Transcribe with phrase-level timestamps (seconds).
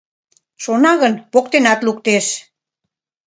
[0.63, 2.25] Шона гын, поктенат луктеш».